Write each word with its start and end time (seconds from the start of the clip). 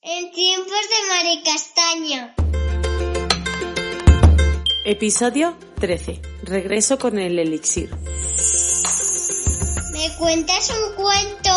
En 0.00 0.30
tiempos 0.30 0.70
de 0.70 1.08
Maricastaña. 1.08 2.32
Episodio 4.84 5.56
13. 5.80 6.22
Regreso 6.44 7.00
con 7.00 7.18
el 7.18 7.36
elixir. 7.36 7.90
¿Me 9.92 10.16
cuentas 10.16 10.70
un 10.70 10.94
cuento? 10.94 11.50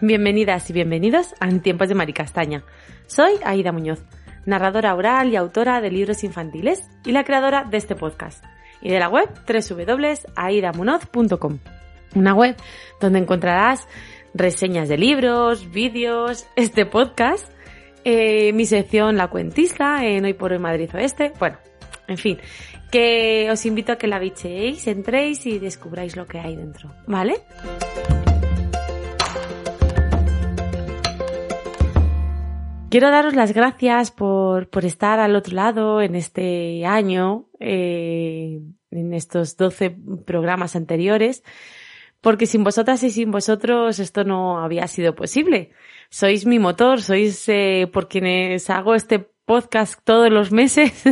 Bienvenidas 0.00 0.70
y 0.70 0.72
bienvenidos 0.72 1.34
a 1.40 1.48
En 1.48 1.60
tiempos 1.60 1.88
de 1.88 1.96
Maricastaña. 1.96 2.62
Soy 3.08 3.40
Aida 3.44 3.72
Muñoz, 3.72 4.04
narradora 4.46 4.94
oral 4.94 5.32
y 5.32 5.36
autora 5.36 5.80
de 5.80 5.90
libros 5.90 6.22
infantiles 6.22 6.88
y 7.04 7.10
la 7.10 7.24
creadora 7.24 7.64
de 7.64 7.76
este 7.76 7.96
podcast 7.96 8.44
y 8.80 8.88
de 8.88 9.00
la 9.00 9.08
web 9.08 9.28
www.aidamunoz.com. 9.48 11.58
Una 12.14 12.34
web 12.34 12.56
donde 13.00 13.18
encontrarás 13.18 13.88
reseñas 14.34 14.88
de 14.88 14.98
libros, 14.98 15.70
vídeos, 15.70 16.46
este 16.56 16.86
podcast, 16.86 17.50
eh, 18.04 18.52
mi 18.52 18.66
sección 18.66 19.16
La 19.16 19.28
Cuentista 19.28 20.04
en 20.04 20.24
Hoy 20.24 20.34
por 20.34 20.52
Hoy 20.52 20.58
Madrid 20.58 20.90
Oeste. 20.94 21.32
Bueno, 21.38 21.58
en 22.06 22.18
fin, 22.18 22.38
que 22.90 23.48
os 23.50 23.66
invito 23.66 23.92
a 23.92 23.96
que 23.96 24.06
la 24.06 24.18
bicheéis, 24.18 24.86
entréis 24.86 25.46
y 25.46 25.58
descubráis 25.58 26.16
lo 26.16 26.26
que 26.26 26.38
hay 26.38 26.56
dentro, 26.56 26.92
¿vale? 27.06 27.34
Quiero 32.90 33.10
daros 33.10 33.36
las 33.36 33.54
gracias 33.54 34.10
por, 34.10 34.68
por 34.68 34.84
estar 34.84 35.20
al 35.20 35.36
otro 35.36 35.54
lado 35.54 36.02
en 36.02 36.16
este 36.16 36.84
año, 36.84 37.46
eh, 37.60 38.60
en 38.90 39.14
estos 39.14 39.56
12 39.56 39.96
programas 40.26 40.74
anteriores 40.74 41.44
porque 42.20 42.46
sin 42.46 42.64
vosotras 42.64 43.02
y 43.02 43.10
sin 43.10 43.30
vosotros 43.30 43.98
esto 43.98 44.24
no 44.24 44.60
había 44.60 44.86
sido 44.88 45.14
posible. 45.14 45.70
Sois 46.10 46.46
mi 46.46 46.58
motor, 46.58 47.02
sois 47.02 47.48
eh, 47.48 47.88
por 47.92 48.08
quienes 48.08 48.68
hago 48.70 48.94
este 48.94 49.30
podcast 49.44 50.00
todos 50.04 50.30
los 50.30 50.52
meses 50.52 51.02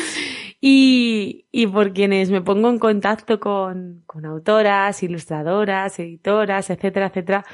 y, 0.60 1.46
y, 1.50 1.66
por 1.66 1.92
quienes 1.92 2.30
me 2.30 2.40
pongo 2.40 2.70
en 2.70 2.78
contacto 2.78 3.38
con, 3.40 4.02
con 4.06 4.24
autoras, 4.24 5.02
ilustradoras, 5.02 5.98
editoras, 5.98 6.70
etcétera, 6.70 7.06
etcétera, 7.06 7.44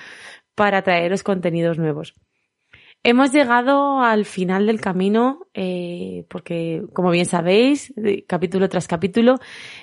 para 0.55 0.83
traeros 0.83 1.23
contenidos 1.23 1.79
nuevos. 1.79 2.15
Hemos 3.05 3.33
llegado 3.33 4.01
al 4.01 4.25
final 4.25 4.67
del 4.67 4.81
camino 4.81 5.49
eh, 5.55 6.25
porque, 6.29 6.85
como 6.93 7.11
bien 7.11 7.27
sabéis, 7.27 7.93
capítulo 8.29 8.69
tras 8.69 8.87
capítulo, 8.87 9.41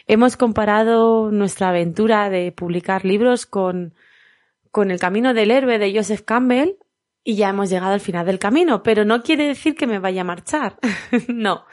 hemos 0.08 0.38
comparado 0.38 1.30
nuestra 1.30 1.70
aventura 1.70 2.30
de 2.30 2.54
publicar 2.54 3.04
libros 3.04 3.46
con, 3.46 3.94
con 4.72 4.90
el 4.90 5.02
camino 5.02 5.34
del 5.34 5.52
héroe 5.52 5.80
de 5.80 5.94
Joseph 5.94 6.22
Campbell 6.22 6.78
y 7.22 7.36
ya 7.36 7.50
hemos 7.50 7.70
llegado 7.70 7.92
al 7.92 8.00
final 8.00 8.26
del 8.26 8.40
camino, 8.40 8.84
pero 8.84 9.04
no 9.04 9.22
quiere 9.22 9.48
decir 9.48 9.76
que 9.76 9.86
me 9.86 10.00
vaya 10.00 10.22
a 10.22 10.26
marchar. 10.26 10.78
no. 11.28 11.66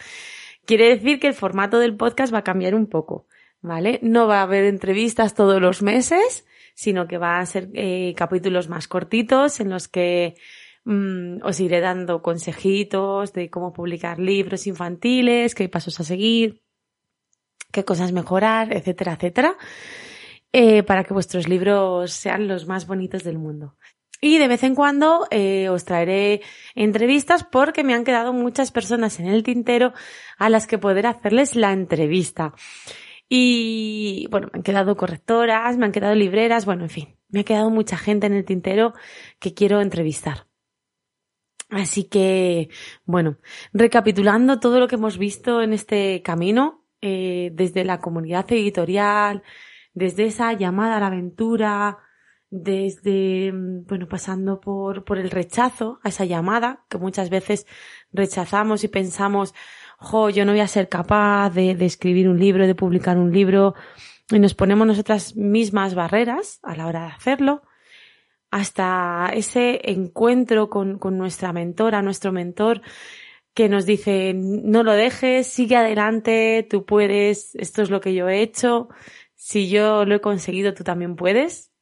Quiere 0.65 0.89
decir 0.89 1.21
que 1.21 1.29
el 1.29 1.35
formato 1.35 1.79
del 1.79 1.97
podcast 1.97 2.35
va 2.35 2.39
a 2.39 2.45
cambiar 2.45 2.75
un 2.75 2.89
poco, 2.89 3.29
¿vale? 3.61 4.01
No 4.03 4.27
va 4.27 4.41
a 4.41 4.43
haber 4.43 4.65
entrevistas 4.65 5.35
todos 5.35 5.61
los 5.61 5.81
meses, 5.81 6.45
sino 6.75 7.07
que 7.07 7.19
va 7.19 7.39
a 7.39 7.47
ser 7.47 7.69
eh, 7.75 8.15
capítulos 8.17 8.69
más 8.69 8.89
cortitos 8.89 9.61
en 9.61 9.71
los 9.71 9.87
que 9.87 10.35
Mm, 10.87 11.43
os 11.43 11.59
iré 11.59 11.81
dando 11.81 12.23
consejitos 12.23 13.33
de 13.33 13.51
cómo 13.51 13.73
publicar 13.73 14.21
libros 14.21 14.69
infantiles, 14.69 15.57
qué 15.57 15.69
pasos 15.69 15.99
a 15.99 16.05
seguir, 16.05 16.63
qué 17.73 17.85
cosas 17.85 18.13
mejorar, 18.13 18.73
etcétera, 18.73 19.15
etcétera, 19.15 19.57
eh, 20.53 20.85
para 20.85 21.03
que 21.03 21.13
vuestros 21.13 21.49
libros 21.49 22.13
sean 22.13 22.47
los 22.47 22.69
más 22.69 22.87
bonitos 22.87 23.25
del 23.25 23.37
mundo. 23.37 23.77
Y 24.21 24.39
de 24.39 24.47
vez 24.47 24.63
en 24.63 24.77
cuando 24.77 25.27
eh, 25.33 25.69
os 25.71 25.85
traeré 25.85 26.43
entrevistas 26.77 27.43
porque 27.43 27.83
me 27.83 27.93
han 27.93 28.05
quedado 28.05 28.33
muchas 28.33 28.71
personas 28.71 29.19
en 29.19 29.27
el 29.27 29.43
tintero 29.43 29.93
a 30.39 30.49
las 30.49 30.69
que 30.69 30.79
poder 30.79 31.09
hacerles 31.09 31.57
la 31.57 31.73
entrevista. 31.73 32.55
Y 33.29 34.29
bueno, 34.31 34.49
me 34.53 34.59
han 34.59 34.63
quedado 34.63 34.97
correctoras, 34.97 35.77
me 35.79 35.87
han 35.87 35.93
quedado 35.93 36.15
libreras, 36.15 36.65
bueno, 36.65 36.85
en 36.85 36.91
fin, 36.91 37.19
me 37.29 37.41
ha 37.41 37.45
quedado 37.45 37.71
mucha 37.71 37.97
gente 37.99 38.29
en 38.29 38.35
el 38.35 38.45
tintero 38.45 38.95
que 39.41 39.53
quiero 39.53 39.81
entrevistar. 39.81 40.46
Así 41.69 42.05
que, 42.05 42.69
bueno, 43.05 43.39
recapitulando 43.73 44.61
todo 44.61 44.79
lo 44.79 44.87
que 44.87 44.95
hemos 44.95 45.19
visto 45.19 45.63
en 45.63 45.73
este 45.73 46.23
camino, 46.23 46.85
eh, 47.01 47.51
desde 47.55 47.85
la 47.85 48.01
comunidad 48.01 48.51
editorial, 48.53 49.43
desde 49.93 50.27
esa 50.27 50.53
llamada 50.53 50.97
a 50.97 51.01
la 51.01 51.09
aventura, 51.09 51.99
desde, 52.51 53.53
mm, 53.53 53.87
bueno, 53.87 54.09
pasando 54.09 54.61
por, 54.61 55.05
por 55.05 55.19
el 55.19 55.31
rechazo 55.31 55.99
a 56.05 56.09
esa 56.11 56.25
llamada, 56.25 56.85
que 56.89 56.99
muchas 56.99 57.31
veces 57.31 57.67
rechazamos 58.13 58.85
y 58.85 58.89
pensamos, 58.89 59.53
jo, 59.99 60.31
yo 60.31 60.45
no 60.45 60.53
voy 60.53 60.61
a 60.61 60.69
ser 60.69 60.89
capaz 60.89 61.51
de, 61.51 61.75
de 61.75 61.87
escribir 61.87 62.29
un 62.29 62.39
libro, 62.39 62.67
de 62.67 62.75
publicar 62.77 63.19
un 63.19 63.33
libro, 63.33 63.75
y 64.31 64.39
nos 64.39 64.55
ponemos 64.55 64.87
nosotras 64.87 65.37
mismas 65.37 65.95
barreras 65.95 66.61
a 66.63 66.77
la 66.77 66.87
hora 66.87 67.07
de 67.07 67.13
hacerlo 67.13 67.63
hasta 68.51 69.31
ese 69.35 69.81
encuentro 69.91 70.71
con, 70.71 70.99
con 70.99 71.19
nuestra 71.19 71.53
mentora, 71.53 72.03
nuestro 72.03 72.33
mentor, 72.33 72.83
que 73.55 73.69
nos 73.69 73.87
dice, 73.87 74.35
no 74.35 74.83
lo 74.83 74.93
dejes, 74.93 75.47
sigue 75.47 75.77
adelante, 75.77 76.67
tú 76.69 76.85
puedes, 76.85 77.55
esto 77.55 77.83
es 77.83 77.91
lo 77.91 78.03
que 78.03 78.15
yo 78.15 78.29
he 78.29 78.43
hecho, 78.43 78.91
si 79.35 79.71
yo 79.71 80.05
lo 80.05 80.17
he 80.17 80.21
conseguido, 80.21 80.75
tú 80.75 80.85
también 80.85 81.17
puedes. 81.17 81.73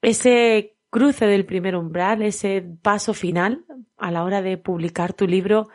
Ese 0.00 0.76
cruce 0.90 1.26
del 1.26 1.44
primer 1.44 1.76
umbral, 1.76 2.22
ese 2.22 2.64
paso 2.82 3.14
final 3.14 3.64
a 3.98 4.10
la 4.10 4.24
hora 4.24 4.42
de 4.42 4.56
publicar 4.56 5.12
tu 5.12 5.26
libro, 5.26 5.68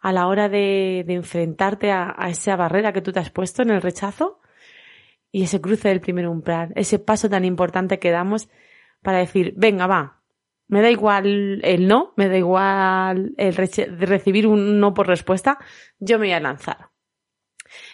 a 0.00 0.12
la 0.12 0.26
hora 0.26 0.48
de, 0.48 1.04
enfrentarte 1.08 1.90
a, 1.90 2.14
a, 2.16 2.30
esa 2.30 2.56
barrera 2.56 2.92
que 2.92 3.02
tú 3.02 3.12
te 3.12 3.20
has 3.20 3.30
puesto 3.30 3.62
en 3.62 3.70
el 3.70 3.82
rechazo 3.82 4.40
y 5.30 5.42
ese 5.42 5.60
cruce 5.60 5.88
del 5.88 6.00
primer 6.00 6.28
umbral, 6.28 6.72
ese 6.76 6.98
paso 6.98 7.28
tan 7.28 7.44
importante 7.44 7.98
que 7.98 8.10
damos 8.10 8.48
para 9.02 9.18
decir, 9.18 9.52
venga, 9.56 9.86
va, 9.86 10.22
me 10.72 10.80
da 10.80 10.90
igual 10.90 11.60
el 11.62 11.86
no, 11.86 12.14
me 12.16 12.28
da 12.28 12.38
igual 12.38 13.34
el 13.36 13.54
recibir 13.54 14.46
un 14.46 14.80
no 14.80 14.94
por 14.94 15.06
respuesta, 15.06 15.58
yo 15.98 16.18
me 16.18 16.28
voy 16.28 16.32
a 16.32 16.40
lanzar. 16.40 16.88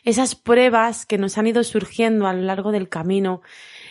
Esas 0.05 0.35
pruebas 0.35 1.05
que 1.05 1.19
nos 1.19 1.39
han 1.39 1.49
ido 1.49 1.65
surgiendo 1.65 2.27
a 2.27 2.33
lo 2.33 2.43
largo 2.43 2.71
del 2.71 2.89
camino, 2.89 3.43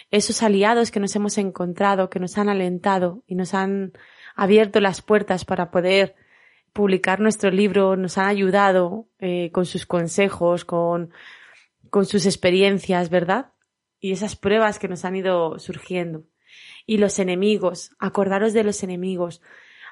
esos 0.10 0.42
aliados 0.42 0.92
que 0.92 1.00
nos 1.00 1.14
hemos 1.16 1.38
encontrado, 1.38 2.10
que 2.10 2.20
nos 2.20 2.38
han 2.38 2.48
alentado 2.48 3.24
y 3.28 3.36
nos 3.36 3.54
han 3.54 3.92
abierto 4.36 4.80
las 4.80 5.02
puertas 5.02 5.44
para 5.44 5.70
poder 5.70 6.16
publicar 6.72 7.20
nuestro 7.20 7.52
libro, 7.52 7.98
nos 7.98 8.18
han 8.18 8.28
ayudado 8.28 9.10
eh, 9.20 9.52
con 9.52 9.66
sus 9.66 9.86
consejos, 9.86 10.64
con, 10.64 11.12
con 11.90 12.06
sus 12.06 12.26
experiencias, 12.26 13.10
¿verdad? 13.10 13.52
Y 14.00 14.12
esas 14.12 14.36
pruebas 14.36 14.80
que 14.80 14.88
nos 14.88 15.04
han 15.04 15.16
ido 15.16 15.60
surgiendo 15.60 16.24
y 16.86 16.98
los 16.98 17.20
enemigos. 17.20 17.92
Acordaros 18.00 18.54
de 18.54 18.64
los 18.64 18.84
enemigos. 18.84 19.42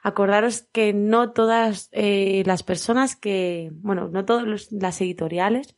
Acordaros 0.04 0.62
que 0.72 0.94
no 0.94 1.32
todas 1.32 1.90
eh, 1.92 2.44
las 2.46 2.64
personas 2.64 3.16
que, 3.16 3.72
bueno, 3.74 4.08
no 4.08 4.26
todas 4.26 4.72
las 4.72 5.02
editoriales, 5.02 5.76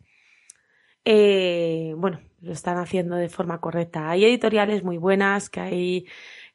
eh, 1.06 1.94
bueno, 1.96 2.20
lo 2.42 2.52
están 2.52 2.78
haciendo 2.78 3.16
de 3.16 3.30
forma 3.30 3.62
correcta. 3.62 4.10
Hay 4.10 4.26
editoriales 4.26 4.84
muy 4.84 4.98
buenas 4.98 5.50
que 5.50 5.60
hay 5.62 6.08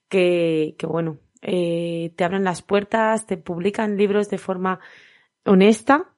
que, 0.08 0.76
bueno, 0.86 1.18
eh, 1.40 2.12
te 2.16 2.24
abren 2.24 2.44
las 2.44 2.60
puertas, 2.60 3.26
te 3.26 3.38
publican 3.38 3.96
libros 3.96 4.28
de 4.28 4.36
forma 4.36 4.78
honesta, 5.46 6.14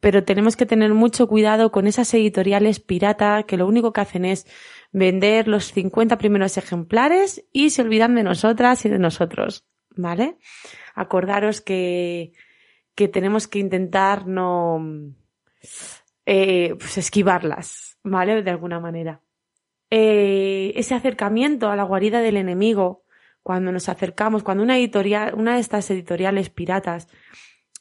pero 0.00 0.24
tenemos 0.24 0.56
que 0.56 0.66
tener 0.66 0.92
mucho 0.92 1.28
cuidado 1.28 1.70
con 1.70 1.86
esas 1.86 2.12
editoriales 2.12 2.80
pirata 2.80 3.44
que 3.44 3.56
lo 3.56 3.68
único 3.68 3.92
que 3.92 4.00
hacen 4.00 4.24
es 4.24 4.46
vender 4.94 5.48
los 5.48 5.72
50 5.72 6.16
primeros 6.18 6.56
ejemplares 6.56 7.44
y 7.52 7.70
se 7.70 7.82
olvidan 7.82 8.14
de 8.14 8.22
nosotras 8.22 8.84
y 8.86 8.88
de 8.88 9.00
nosotros, 9.00 9.66
¿vale? 9.90 10.38
Acordaros 10.94 11.60
que, 11.60 12.32
que 12.94 13.08
tenemos 13.08 13.48
que 13.48 13.58
intentar 13.58 14.28
no, 14.28 14.80
eh, 16.24 16.76
pues 16.78 16.96
esquivarlas, 16.96 17.98
¿vale? 18.04 18.42
De 18.42 18.50
alguna 18.52 18.78
manera. 18.78 19.20
Eh, 19.90 20.72
ese 20.76 20.94
acercamiento 20.94 21.70
a 21.70 21.76
la 21.76 21.82
guarida 21.82 22.20
del 22.20 22.36
enemigo, 22.36 23.02
cuando 23.42 23.72
nos 23.72 23.88
acercamos, 23.88 24.44
cuando 24.44 24.62
una 24.62 24.78
editorial, 24.78 25.34
una 25.34 25.56
de 25.56 25.60
estas 25.60 25.90
editoriales 25.90 26.50
piratas 26.50 27.08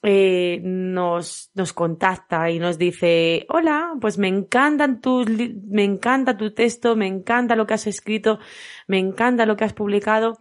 eh, 0.04 0.60
nos, 0.62 1.50
nos 1.56 1.72
contacta 1.72 2.50
y 2.52 2.60
nos 2.60 2.78
dice, 2.78 3.46
hola, 3.48 3.94
pues 4.02 4.18
me 4.18 4.28
encantan 4.28 5.00
tus, 5.00 5.28
me 5.30 5.86
encanta 5.86 6.36
tu 6.36 6.54
texto, 6.54 6.98
me 6.98 7.08
encanta 7.08 7.56
lo 7.56 7.66
que 7.66 7.76
has 7.76 7.88
escrito, 7.88 8.40
me 8.86 9.00
encanta 9.00 9.46
lo 9.46 9.56
que 9.56 9.64
has 9.64 9.74
publicado. 9.74 10.38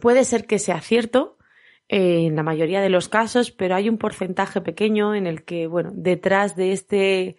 Puede 0.00 0.24
ser 0.24 0.46
que 0.46 0.58
sea 0.58 0.80
cierto, 0.80 1.38
eh, 1.88 2.26
en 2.26 2.34
la 2.34 2.42
mayoría 2.42 2.80
de 2.80 2.90
los 2.90 3.08
casos, 3.08 3.52
pero 3.52 3.76
hay 3.76 3.88
un 3.88 3.96
porcentaje 3.96 4.60
pequeño 4.60 5.14
en 5.14 5.28
el 5.28 5.44
que, 5.44 5.68
bueno, 5.68 5.92
detrás 5.94 6.56
de 6.56 6.72
este, 6.72 7.36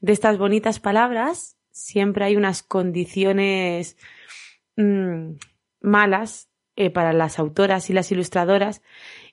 de 0.00 0.12
estas 0.12 0.36
bonitas 0.36 0.80
palabras, 0.80 1.56
siempre 1.70 2.24
hay 2.24 2.34
unas 2.36 2.64
condiciones 2.64 3.96
mmm, 4.76 5.34
malas 5.80 6.45
eh, 6.76 6.90
para 6.90 7.12
las 7.12 7.38
autoras 7.38 7.88
y 7.88 7.94
las 7.94 8.12
ilustradoras 8.12 8.82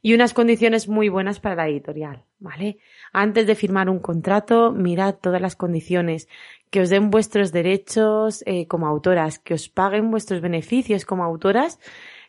y 0.02 0.14
unas 0.14 0.34
condiciones 0.34 0.88
muy 0.88 1.10
buenas 1.10 1.40
para 1.40 1.56
la 1.56 1.68
editorial, 1.68 2.24
¿vale? 2.40 2.78
Antes 3.12 3.48
de 3.48 3.56
firmar 3.56 3.90
un 3.90 4.00
contrato, 4.00 4.72
mirad 4.72 5.16
todas 5.16 5.42
las 5.42 5.56
condiciones, 5.56 6.30
que 6.70 6.82
os 6.82 6.90
den 6.90 7.10
vuestros 7.10 7.52
derechos 7.52 8.44
eh, 8.46 8.66
como 8.68 8.88
autoras, 8.88 9.40
que 9.40 9.54
os 9.54 9.70
paguen 9.70 10.10
vuestros 10.10 10.42
beneficios 10.42 11.06
como 11.06 11.24
autoras, 11.24 11.80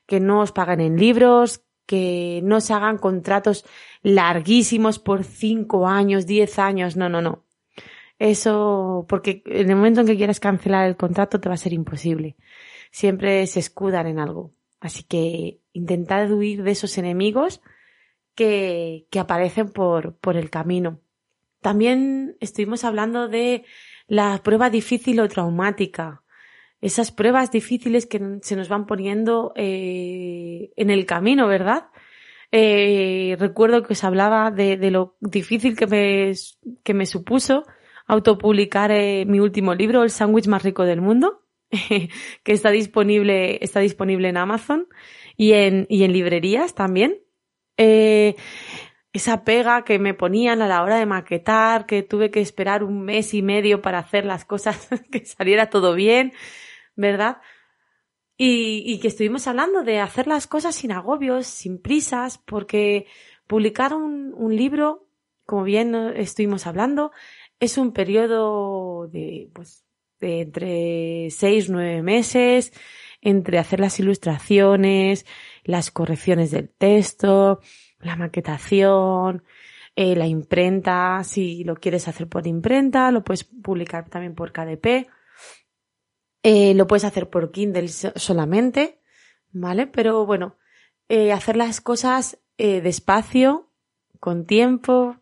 que 0.06 0.20
no 0.20 0.40
os 0.40 0.52
paguen 0.52 0.80
en 0.80 0.96
libros, 0.96 1.64
que 1.86 2.40
no 2.42 2.60
se 2.60 2.72
hagan 2.74 2.98
contratos 2.98 3.64
larguísimos 4.02 4.98
por 4.98 5.24
cinco 5.24 5.86
años, 5.86 6.26
diez 6.26 6.58
años, 6.58 6.96
no, 6.96 7.08
no, 7.08 7.22
no. 7.22 7.44
Eso, 8.18 9.06
porque 9.08 9.42
en 9.46 9.70
el 9.70 9.76
momento 9.76 10.00
en 10.00 10.06
que 10.06 10.16
quieras 10.16 10.40
cancelar 10.40 10.86
el 10.86 10.96
contrato 10.96 11.40
te 11.40 11.48
va 11.48 11.54
a 11.54 11.58
ser 11.58 11.72
imposible. 11.72 12.36
Siempre 12.90 13.46
se 13.46 13.60
escudan 13.60 14.06
en 14.06 14.18
algo. 14.18 14.52
Así 14.84 15.02
que 15.02 15.60
intentad 15.72 16.30
huir 16.30 16.62
de 16.62 16.72
esos 16.72 16.98
enemigos 16.98 17.62
que, 18.34 19.06
que 19.10 19.18
aparecen 19.18 19.70
por, 19.70 20.14
por 20.18 20.36
el 20.36 20.50
camino. 20.50 21.00
También 21.62 22.36
estuvimos 22.40 22.84
hablando 22.84 23.26
de 23.26 23.64
la 24.08 24.42
prueba 24.44 24.68
difícil 24.68 25.20
o 25.20 25.28
traumática. 25.28 26.22
Esas 26.82 27.12
pruebas 27.12 27.50
difíciles 27.50 28.04
que 28.04 28.20
se 28.42 28.56
nos 28.56 28.68
van 28.68 28.84
poniendo 28.84 29.54
eh, 29.56 30.70
en 30.76 30.90
el 30.90 31.06
camino, 31.06 31.46
¿verdad? 31.46 31.86
Eh, 32.52 33.36
recuerdo 33.38 33.84
que 33.84 33.94
os 33.94 34.04
hablaba 34.04 34.50
de, 34.50 34.76
lo 34.90 35.16
difícil 35.20 35.78
que 35.78 35.86
me, 35.86 36.34
que 36.82 36.92
me 36.92 37.06
supuso 37.06 37.64
autopublicar 38.06 38.90
eh, 38.90 39.24
mi 39.24 39.40
último 39.40 39.74
libro, 39.74 40.02
El 40.02 40.10
sándwich 40.10 40.46
más 40.46 40.62
rico 40.62 40.84
del 40.84 41.00
mundo. 41.00 41.43
que 41.70 42.52
está 42.52 42.70
disponible, 42.70 43.58
está 43.62 43.80
disponible 43.80 44.28
en 44.28 44.36
Amazon 44.36 44.88
y 45.36 45.52
en, 45.52 45.86
y 45.88 46.04
en 46.04 46.12
librerías 46.12 46.74
también. 46.74 47.20
Eh, 47.76 48.36
esa 49.12 49.44
pega 49.44 49.84
que 49.84 49.98
me 49.98 50.12
ponían 50.12 50.60
a 50.60 50.68
la 50.68 50.82
hora 50.82 50.96
de 50.96 51.06
maquetar, 51.06 51.86
que 51.86 52.02
tuve 52.02 52.30
que 52.30 52.40
esperar 52.40 52.82
un 52.82 53.02
mes 53.02 53.32
y 53.32 53.42
medio 53.42 53.80
para 53.80 54.00
hacer 54.00 54.24
las 54.26 54.44
cosas, 54.44 54.88
que 55.12 55.24
saliera 55.24 55.70
todo 55.70 55.94
bien, 55.94 56.32
¿verdad? 56.96 57.40
Y, 58.36 58.82
y, 58.84 58.98
que 58.98 59.06
estuvimos 59.06 59.46
hablando 59.46 59.84
de 59.84 60.00
hacer 60.00 60.26
las 60.26 60.48
cosas 60.48 60.74
sin 60.74 60.90
agobios, 60.90 61.46
sin 61.46 61.80
prisas, 61.80 62.38
porque 62.38 63.06
publicar 63.46 63.94
un, 63.94 64.34
un 64.36 64.56
libro, 64.56 65.06
como 65.46 65.62
bien 65.62 65.94
estuvimos 66.16 66.66
hablando, 66.66 67.12
es 67.60 67.78
un 67.78 67.92
periodo 67.92 69.06
de, 69.06 69.50
pues, 69.54 69.84
entre 70.24 71.28
seis, 71.30 71.68
nueve 71.70 72.02
meses, 72.02 72.72
entre 73.20 73.58
hacer 73.58 73.80
las 73.80 73.98
ilustraciones, 74.00 75.26
las 75.64 75.90
correcciones 75.90 76.50
del 76.50 76.68
texto, 76.68 77.60
la 78.00 78.16
maquetación, 78.16 79.44
eh, 79.96 80.16
la 80.16 80.26
imprenta, 80.26 81.22
si 81.24 81.64
lo 81.64 81.76
quieres 81.76 82.08
hacer 82.08 82.28
por 82.28 82.46
imprenta, 82.46 83.10
lo 83.10 83.24
puedes 83.24 83.44
publicar 83.44 84.08
también 84.08 84.34
por 84.34 84.52
KDP, 84.52 85.08
eh, 86.42 86.74
lo 86.74 86.86
puedes 86.86 87.04
hacer 87.04 87.30
por 87.30 87.50
Kindle 87.52 87.88
solamente, 87.88 89.00
¿vale? 89.52 89.86
Pero 89.86 90.26
bueno, 90.26 90.58
eh, 91.08 91.32
hacer 91.32 91.56
las 91.56 91.80
cosas 91.80 92.38
eh, 92.58 92.80
despacio, 92.80 93.70
con 94.20 94.46
tiempo, 94.46 95.16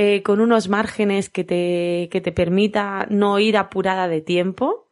eh, 0.00 0.22
con 0.22 0.40
unos 0.40 0.68
márgenes 0.68 1.28
que 1.28 1.42
te, 1.42 2.08
que 2.12 2.20
te 2.20 2.30
permita 2.30 3.08
no 3.10 3.40
ir 3.40 3.56
apurada 3.56 4.06
de 4.06 4.20
tiempo, 4.20 4.88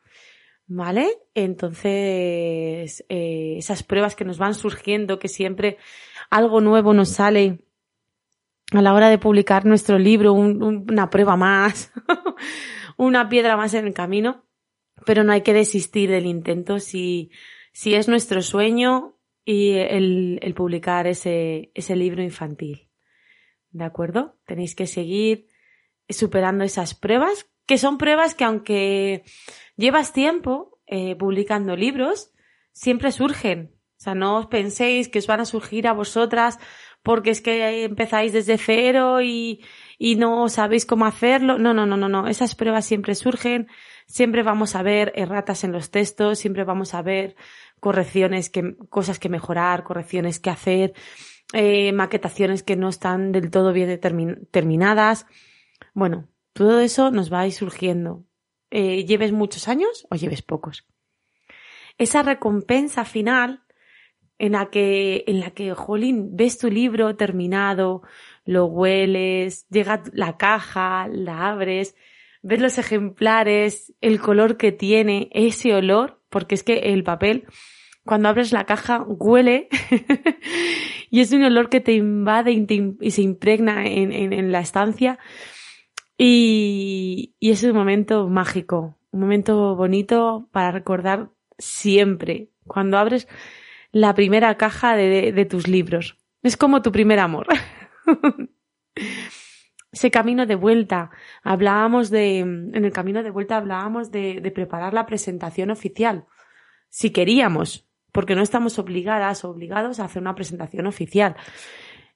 ¿vale? 0.67 1.07
Entonces, 1.33 3.05
eh, 3.09 3.55
esas 3.57 3.85
pruebas 3.85 4.17
que 4.17 4.25
nos 4.25 4.39
van 4.39 4.55
surgiendo, 4.55 5.21
que 5.21 5.29
siempre 5.29 5.79
algo 6.29 6.61
nuevo 6.61 6.93
nos 6.93 7.11
sale 7.11 7.61
a 8.73 8.83
la 8.83 8.93
hora 8.95 9.09
de 9.09 9.19
publicar 9.19 9.65
nuestro 9.65 9.97
libro, 9.97 10.33
un, 10.33 10.61
un, 10.61 10.87
una 10.91 11.09
prueba 11.09 11.37
más, 11.37 11.93
una 12.97 13.29
piedra 13.29 13.57
más 13.57 13.75
en 13.75 13.87
el 13.87 13.95
camino, 13.95 14.45
pero 15.05 15.23
no 15.23 15.31
hay 15.31 15.43
que 15.43 15.53
desistir 15.53 16.11
del 16.11 16.27
intento 16.27 16.81
si, 16.81 17.31
si 17.71 17.95
es 17.95 18.09
nuestro 18.09 18.43
sueño 18.43 19.17
y 19.45 19.75
el, 19.75 20.41
el 20.43 20.55
publicar 20.55 21.07
ese, 21.07 21.71
ese 21.75 21.95
libro 21.95 22.25
infantil. 22.25 22.86
¿De 23.77 23.85
acuerdo? 23.85 24.39
Tenéis 24.47 24.75
que 24.75 24.87
seguir 24.87 25.49
superando 26.09 26.65
esas 26.65 26.95
pruebas, 26.95 27.47
que 27.67 27.77
son 27.77 27.99
pruebas 27.99 28.35
que 28.35 28.45
aunque 28.45 29.23
llevas 29.77 30.15
tiempo 30.15 30.81
eh, 30.87 31.15
publicando 31.15 31.77
libros, 31.77 32.33
siempre 32.73 33.13
surgen. 33.13 33.75
O 33.99 34.01
sea, 34.01 34.15
no 34.15 34.39
os 34.39 34.47
penséis 34.47 35.09
que 35.09 35.19
os 35.19 35.27
van 35.27 35.41
a 35.41 35.45
surgir 35.45 35.87
a 35.89 35.93
vosotras 35.93 36.59
porque 37.03 37.29
es 37.29 37.43
que 37.43 37.85
empezáis 37.85 38.33
desde 38.33 38.57
cero 38.57 39.21
y, 39.21 39.63
y 39.99 40.17
no 40.17 40.49
sabéis 40.49 40.87
cómo 40.87 41.05
hacerlo. 41.05 41.59
No, 41.59 41.75
no, 41.75 41.85
no, 41.85 41.99
no, 41.99 42.09
no. 42.09 42.29
Esas 42.29 42.55
pruebas 42.55 42.87
siempre 42.87 43.15
surgen. 43.15 43.69
Siempre 44.07 44.43
vamos 44.43 44.75
a 44.75 44.83
ver 44.83 45.13
erratas 45.17 45.65
en 45.65 45.73
los 45.73 45.91
textos, 45.91 46.39
siempre 46.39 46.65
vamos 46.65 46.95
a 46.95 47.03
ver 47.03 47.37
correcciones 47.79 48.49
que, 48.49 48.75
cosas 48.89 49.19
que 49.19 49.29
mejorar, 49.29 49.85
correcciones 49.85 50.39
que 50.41 50.49
hacer 50.49 50.95
eh, 51.53 51.93
maquetaciones 51.93 52.63
que 52.63 52.77
no 52.77 52.89
están 52.89 53.33
del 53.33 53.51
todo 53.51 53.73
bien 53.73 54.01
terminadas. 54.51 55.27
Bueno, 55.95 56.29
todo 56.53 56.81
eso 56.81 57.11
nos 57.11 57.33
va 57.33 57.41
a 57.41 57.47
ir 57.47 57.53
surgiendo. 57.53 58.25
Eh, 58.71 59.05
lleves 59.05 59.33
muchos 59.33 59.69
años 59.69 60.07
o 60.11 60.17
lleves 60.17 60.43
pocos. 60.43 60.87
Esa 61.99 62.23
recompensa 62.23 63.05
final 63.05 63.63
en 64.39 64.53
la 64.53 64.71
que, 64.71 65.25
en 65.27 65.41
la 65.41 65.51
que, 65.51 65.73
jolín, 65.75 66.37
ves 66.37 66.59
tu 66.59 66.69
libro 66.69 67.17
terminado, 67.17 68.03
lo 68.45 68.67
hueles, 68.67 69.67
llega 69.69 70.03
la 70.13 70.37
caja, 70.37 71.09
la 71.09 71.49
abres, 71.49 71.97
ves 72.43 72.61
los 72.61 72.79
ejemplares, 72.79 73.95
el 74.01 74.21
color 74.21 74.57
que 74.57 74.73
tiene, 74.73 75.31
ese 75.33 75.75
olor, 75.75 76.21
porque 76.29 76.55
es 76.55 76.63
que 76.63 76.79
el 76.93 77.03
papel 77.03 77.47
cuando 78.07 78.29
abres 78.29 78.53
la 78.53 78.65
caja 78.65 79.03
huele 79.07 79.69
y 81.11 81.21
es 81.21 81.33
un 81.33 81.43
olor 81.45 81.69
que 81.69 81.81
te 81.81 81.93
invade 81.93 82.53
y, 82.53 83.11
se 83.11 83.23
impregna 83.23 83.87
en, 83.87 84.13
en, 84.13 84.33
en 84.33 84.53
la 84.53 84.61
estancia 84.61 85.19
y, 86.17 87.35
y, 87.39 87.51
es 87.51 87.63
un 87.63 87.75
momento 87.75 88.29
mágico, 88.29 88.99
un 89.11 89.21
momento 89.21 89.77
bonito 89.77 90.49
para 90.53 90.71
recordar 90.71 91.31
siempre 91.59 92.49
cuando 92.67 92.97
abres 92.97 93.29
la 93.93 94.15
primera 94.15 94.57
caja 94.57 94.97
de, 94.97 95.09
de, 95.09 95.33
de 95.33 95.45
tus 95.45 95.69
libros. 95.69 96.17
Es 96.43 96.57
como 96.57 96.81
tu 96.81 96.93
primer 96.93 97.19
amor. 97.19 97.47
Ese 99.93 100.11
camino 100.11 100.47
de 100.47 100.55
vuelta, 100.55 101.11
hablábamos 101.43 102.11
de, 102.11 102.39
en 102.39 102.85
el 102.85 102.93
camino 102.93 103.23
de 103.23 103.31
vuelta 103.31 103.57
hablábamos 103.57 104.11
de, 104.11 104.41
de 104.41 104.51
preparar 104.51 104.93
la 104.93 105.07
presentación 105.07 105.71
oficial. 105.71 106.27
Si 106.89 107.11
queríamos, 107.11 107.87
porque 108.17 108.35
no 108.35 108.41
estamos 108.41 108.79
obligadas 108.79 109.45
o 109.45 109.51
obligados 109.51 110.01
a 110.01 110.07
hacer 110.07 110.23
una 110.23 110.35
presentación 110.35 110.87
oficial. 110.87 111.37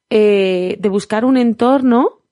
Eh, 0.09 0.78
de 0.80 0.88
buscar 0.88 1.26
un 1.26 1.37
entorno 1.37 2.23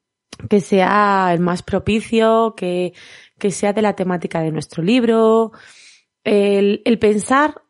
que 0.48 0.60
sea 0.60 1.28
el 1.34 1.40
más 1.40 1.62
propicio, 1.62 2.54
que, 2.56 2.94
que 3.38 3.50
sea 3.50 3.74
de 3.74 3.82
la 3.82 3.92
temática 3.92 4.40
de 4.40 4.52
nuestro 4.52 4.82
libro, 4.82 5.52
el, 6.24 6.80
el 6.86 6.98
pensar 6.98 7.62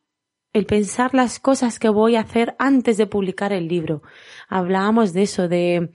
el 0.52 0.66
pensar 0.66 1.14
las 1.14 1.40
cosas 1.40 1.80
que 1.80 1.88
voy 1.88 2.14
a 2.14 2.20
hacer 2.20 2.54
antes 2.60 2.96
de 2.96 3.06
publicar 3.06 3.52
el 3.52 3.66
libro. 3.66 4.02
Hablábamos 4.48 5.12
de 5.12 5.22
eso, 5.22 5.48
de, 5.48 5.90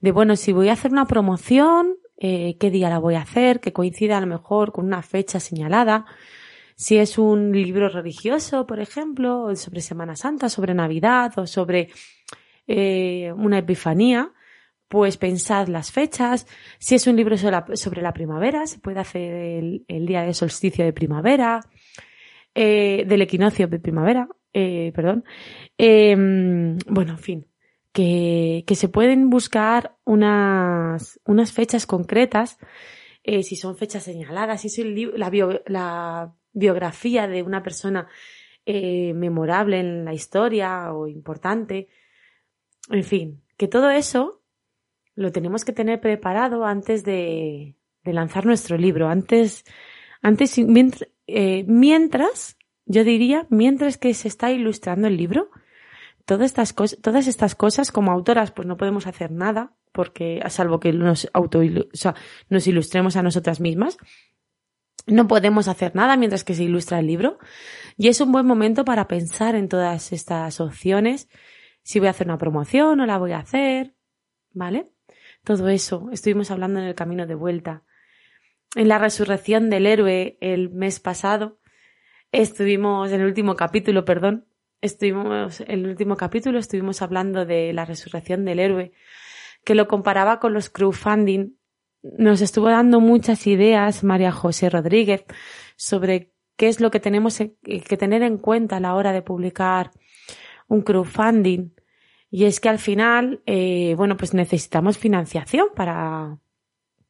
de 0.00 0.12
bueno, 0.12 0.34
si 0.36 0.52
voy 0.52 0.70
a 0.70 0.72
hacer 0.72 0.92
una 0.92 1.04
promoción, 1.04 1.96
eh, 2.16 2.56
qué 2.58 2.70
día 2.70 2.88
la 2.88 2.98
voy 2.98 3.16
a 3.16 3.22
hacer, 3.22 3.60
que 3.60 3.74
coincida 3.74 4.16
a 4.16 4.22
lo 4.22 4.26
mejor 4.26 4.72
con 4.72 4.86
una 4.86 5.02
fecha 5.02 5.40
señalada. 5.40 6.06
Si 6.82 6.98
es 6.98 7.16
un 7.16 7.52
libro 7.52 7.88
religioso, 7.88 8.66
por 8.66 8.80
ejemplo, 8.80 9.54
sobre 9.54 9.80
Semana 9.80 10.16
Santa, 10.16 10.48
sobre 10.48 10.74
Navidad 10.74 11.32
o 11.38 11.46
sobre 11.46 11.90
eh, 12.66 13.32
una 13.36 13.58
epifanía, 13.58 14.32
pues 14.88 15.16
pensad 15.16 15.68
las 15.68 15.92
fechas. 15.92 16.44
Si 16.80 16.96
es 16.96 17.06
un 17.06 17.14
libro 17.14 17.36
sobre 17.36 17.52
la, 17.52 17.66
sobre 17.74 18.02
la 18.02 18.12
primavera, 18.12 18.66
se 18.66 18.80
puede 18.80 18.98
hacer 18.98 19.32
el, 19.32 19.84
el, 19.86 20.06
día 20.06 20.22
de 20.22 20.34
solsticio 20.34 20.84
de 20.84 20.92
primavera, 20.92 21.60
eh, 22.52 23.04
del 23.06 23.22
equinoccio 23.22 23.68
de 23.68 23.78
primavera. 23.78 24.26
eh, 24.52 24.90
perdón, 24.92 25.24
em, 25.78 26.78
bueno, 26.88 27.12
en 27.12 27.18
fin, 27.18 27.46
que, 27.92 28.64
que, 28.66 28.74
se 28.74 28.88
pueden 28.88 29.30
buscar 29.30 29.96
unas, 30.04 31.20
unas 31.26 31.52
fechas 31.52 31.86
concretas, 31.86 32.58
eh, 33.22 33.44
si 33.44 33.54
son 33.54 33.76
fechas 33.76 34.02
señaladas, 34.02 34.62
si 34.62 34.66
es 34.66 35.16
la, 35.16 35.30
la 35.66 36.34
biografía 36.52 37.26
de 37.28 37.42
una 37.42 37.62
persona 37.62 38.08
eh, 38.66 39.12
memorable 39.14 39.80
en 39.80 40.04
la 40.04 40.14
historia 40.14 40.92
o 40.92 41.08
importante, 41.08 41.88
en 42.90 43.04
fin, 43.04 43.42
que 43.56 43.68
todo 43.68 43.90
eso 43.90 44.42
lo 45.14 45.32
tenemos 45.32 45.64
que 45.64 45.72
tener 45.72 46.00
preparado 46.00 46.64
antes 46.64 47.04
de, 47.04 47.76
de 48.04 48.12
lanzar 48.12 48.46
nuestro 48.46 48.76
libro, 48.76 49.08
antes, 49.08 49.64
antes, 50.20 50.58
mientras, 50.58 51.08
eh, 51.26 51.64
mientras 51.66 52.56
yo 52.86 53.04
diría, 53.04 53.46
mientras 53.50 53.98
que 53.98 54.14
se 54.14 54.28
está 54.28 54.50
ilustrando 54.50 55.08
el 55.08 55.16
libro, 55.16 55.50
todas 56.24 56.46
estas, 56.46 56.72
cosas, 56.72 56.98
todas 57.00 57.26
estas 57.26 57.54
cosas 57.54 57.92
como 57.92 58.12
autoras 58.12 58.50
pues 58.50 58.66
no 58.66 58.76
podemos 58.76 59.06
hacer 59.06 59.30
nada 59.30 59.72
porque 59.92 60.42
salvo 60.48 60.80
que 60.80 60.92
nos 60.92 61.28
auto 61.32 61.60
o 61.60 61.96
sea, 61.96 62.14
nos 62.48 62.66
ilustremos 62.66 63.16
a 63.16 63.22
nosotras 63.22 63.60
mismas 63.60 63.98
no 65.06 65.26
podemos 65.28 65.68
hacer 65.68 65.94
nada 65.94 66.16
mientras 66.16 66.44
que 66.44 66.54
se 66.54 66.64
ilustra 66.64 66.98
el 66.98 67.06
libro. 67.06 67.38
Y 67.96 68.08
es 68.08 68.20
un 68.20 68.32
buen 68.32 68.46
momento 68.46 68.84
para 68.84 69.08
pensar 69.08 69.54
en 69.54 69.68
todas 69.68 70.12
estas 70.12 70.60
opciones. 70.60 71.28
Si 71.82 71.98
voy 71.98 72.08
a 72.08 72.12
hacer 72.12 72.26
una 72.26 72.38
promoción 72.38 73.00
o 73.00 73.06
la 73.06 73.18
voy 73.18 73.32
a 73.32 73.38
hacer 73.38 73.94
vale 74.54 74.90
todo 75.44 75.68
eso. 75.68 76.08
Estuvimos 76.12 76.50
hablando 76.50 76.80
en 76.80 76.86
el 76.86 76.94
camino 76.94 77.26
de 77.26 77.34
vuelta. 77.34 77.82
En 78.74 78.88
la 78.88 78.98
resurrección 78.98 79.70
del 79.70 79.86
héroe 79.86 80.38
el 80.40 80.70
mes 80.70 81.00
pasado 81.00 81.58
estuvimos 82.30 83.12
en 83.12 83.20
el 83.20 83.26
último 83.26 83.56
capítulo, 83.56 84.04
perdón, 84.04 84.46
estuvimos 84.80 85.60
en 85.60 85.70
el 85.70 85.86
último 85.86 86.16
capítulo 86.16 86.58
estuvimos 86.58 87.02
hablando 87.02 87.44
de 87.44 87.72
la 87.72 87.84
resurrección 87.84 88.44
del 88.44 88.60
héroe, 88.60 88.92
que 89.64 89.74
lo 89.74 89.88
comparaba 89.88 90.40
con 90.40 90.54
los 90.54 90.70
crowdfunding. 90.70 91.56
Nos 92.02 92.40
estuvo 92.40 92.68
dando 92.68 93.00
muchas 93.00 93.46
ideas 93.46 94.02
María 94.02 94.32
José 94.32 94.68
Rodríguez 94.70 95.24
sobre 95.76 96.32
qué 96.56 96.68
es 96.68 96.80
lo 96.80 96.90
que 96.90 97.00
tenemos 97.00 97.38
que 97.38 97.96
tener 97.96 98.22
en 98.22 98.38
cuenta 98.38 98.76
a 98.76 98.80
la 98.80 98.94
hora 98.94 99.12
de 99.12 99.22
publicar 99.22 99.90
un 100.68 100.82
crowdfunding. 100.82 101.70
Y 102.30 102.44
es 102.44 102.60
que 102.60 102.68
al 102.68 102.78
final, 102.78 103.42
eh, 103.46 103.94
bueno, 103.96 104.16
pues 104.16 104.34
necesitamos 104.34 104.98
financiación 104.98 105.68
para, 105.76 106.38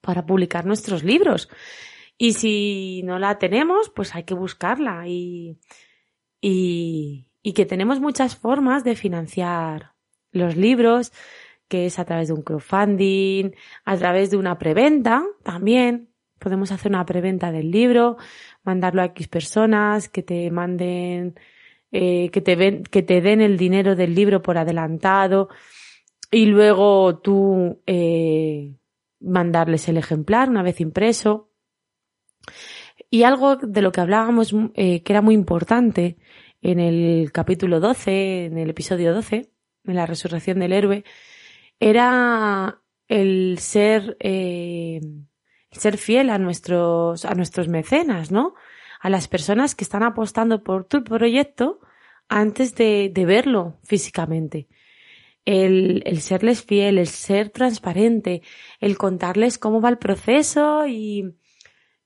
para 0.01 0.27
publicar 0.27 0.67
nuestros 0.67 1.05
libros. 1.05 1.49
Y 2.19 2.35
si 2.35 3.03
no 3.05 3.19
la 3.19 3.39
tenemos, 3.39 3.91
pues 3.91 4.15
hay 4.15 4.25
que 4.25 4.35
buscarla 4.35 5.07
y, 5.07 5.59
y, 6.41 7.29
y 7.43 7.53
que 7.53 7.67
tenemos 7.67 8.01
muchas 8.01 8.37
formas 8.37 8.85
de 8.85 8.97
financiar 8.97 9.95
los 10.33 10.57
libros, 10.57 11.13
que 11.73 11.87
es 11.87 11.99
a 11.99 12.05
través 12.05 12.29
de 12.29 12.35
un 12.35 12.43
crowdfunding, 12.43 13.52
a 13.87 13.97
través 13.97 14.31
de 14.31 14.37
una 14.37 14.59
preventa 14.59 15.25
también. 15.43 16.11
Podemos 16.38 16.71
hacer 16.71 16.93
una 16.93 17.07
preventa 17.07 17.50
del 17.50 17.71
libro, 17.71 18.19
mandarlo 18.62 19.00
a 19.00 19.07
X 19.07 19.26
personas, 19.29 20.11
que 20.11 20.23
te 20.23 20.50
manden, 20.50 21.35
eh, 21.91 22.29
que 22.29 22.43
te 22.43 22.57
ven, 22.57 22.83
que 22.83 23.02
te 23.02 23.23
den 23.23 23.41
el 23.41 23.57
dinero 23.57 23.97
del 23.97 24.14
libro 24.14 24.43
por 24.43 24.59
adelantado 24.59 25.49
y 26.31 26.45
luego 26.45 27.21
tú 27.21 27.81
eh, 27.87 28.75
mandarles 29.21 29.88
el 29.88 29.97
ejemplar 29.97 30.50
una 30.50 30.62
vez 30.62 30.79
impreso. 30.79 31.49
Y 33.09 33.23
algo 33.23 33.57
de 33.57 33.81
lo 33.81 33.93
que 33.93 34.02
hablábamos 34.02 34.55
eh, 34.75 35.02
que 35.02 35.12
era 35.14 35.23
muy 35.23 35.35
importante 35.35 36.19
en 36.61 36.81
el 36.81 37.33
capítulo 37.33 37.81
12, 37.81 38.45
en 38.45 38.59
el 38.59 38.69
episodio 38.69 39.14
12, 39.14 39.49
en 39.87 39.97
la 39.97 40.05
resurrección 40.05 40.59
del 40.59 40.75
héroe, 40.75 41.05
era 41.83 42.81
el 43.09 43.59
ser, 43.59 44.17
eh, 44.21 45.01
ser 45.73 45.99
fiel 45.99 46.31
a 46.31 46.39
nuestros, 46.39 47.25
a 47.25 47.35
nuestros 47.35 47.67
mecenas, 47.67 48.31
¿no? 48.31 48.55
A 49.01 49.11
las 49.11 49.27
personas 49.27 49.75
que 49.75 49.83
están 49.83 50.05
apostando 50.05 50.62
por 50.62 50.85
tu 50.85 51.03
proyecto 51.03 51.81
antes 52.29 52.77
de, 52.77 53.11
de 53.12 53.25
verlo 53.27 53.81
físicamente. 53.83 54.69
El, 55.45 56.05
el 56.07 56.21
serles 56.21 56.62
fiel, 56.62 56.99
el 56.99 57.09
ser 57.09 57.51
transparente, 57.51 58.43
el 58.79 58.97
contarles 58.97 59.59
cómo 59.59 59.81
va 59.81 59.89
el 59.89 59.99
proceso 59.99 60.87
y, 60.87 61.35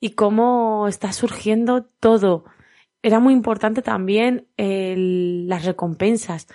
y 0.01 0.13
cómo 0.13 0.89
está 0.89 1.13
surgiendo 1.13 1.85
todo. 2.01 2.47
Era 3.03 3.21
muy 3.21 3.35
importante 3.35 3.83
también 3.83 4.49
las 4.57 5.67
recompensas, 5.67 6.47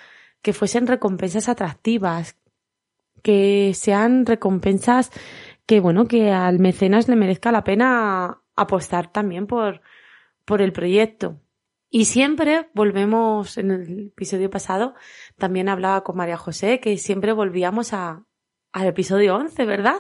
que 0.42 0.54
fuesen 0.54 0.88
recompensas 0.88 1.50
atractivas, 1.50 2.41
que 3.22 3.74
sean 3.74 4.26
recompensas 4.26 5.12
que, 5.66 5.80
bueno, 5.80 6.08
que 6.08 6.32
al 6.32 6.60
mecenas 6.60 7.08
le 7.08 7.16
merezca 7.16 7.52
la 7.52 7.64
pena 7.64 8.42
apostar 8.56 9.12
también 9.12 9.48
por, 9.48 9.82
por 10.46 10.62
el 10.62 10.74
proyecto. 10.74 11.40
Y 11.90 12.06
siempre 12.06 12.70
volvemos, 12.74 13.58
en 13.58 13.72
el 13.72 14.08
episodio 14.08 14.50
pasado, 14.50 14.96
también 15.38 15.70
hablaba 15.70 16.04
con 16.04 16.16
María 16.16 16.38
José, 16.38 16.80
que 16.80 16.98
siempre 16.98 17.34
volvíamos 17.34 17.94
a, 17.94 18.24
al 18.72 18.88
episodio 18.88 19.36
11, 19.36 19.66
¿verdad? 19.66 19.98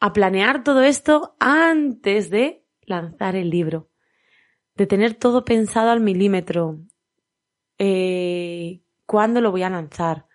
a 0.00 0.12
planear 0.14 0.64
todo 0.64 0.82
esto 0.82 1.36
antes 1.38 2.30
de 2.30 2.64
lanzar 2.82 3.36
el 3.36 3.50
libro, 3.50 3.90
de 4.74 4.86
tener 4.86 5.14
todo 5.14 5.44
pensado 5.44 5.90
al 5.90 6.00
milímetro, 6.00 6.80
eh, 7.78 8.82
cuándo 9.04 9.42
lo 9.42 9.50
voy 9.50 9.62
a 9.62 9.70
lanzar, 9.70 10.26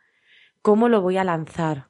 cómo 0.66 0.90
lo 0.90 1.00
voy 1.00 1.18
a 1.18 1.24
lanzar, 1.24 1.90